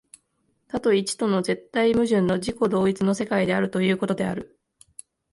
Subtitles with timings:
[0.67, 4.59] 多と一との絶対矛盾の自己同一の世界であるということである。